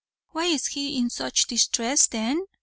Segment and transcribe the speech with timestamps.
[0.31, 2.47] "Why is he in such distress then?"